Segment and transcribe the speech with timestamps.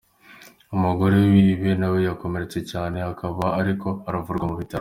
[0.75, 4.79] Umugore wiwe nawe yarakomeretse cane akaba ariko aravurwa mu bitaro.